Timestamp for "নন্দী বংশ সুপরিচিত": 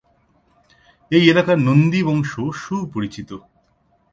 1.59-3.29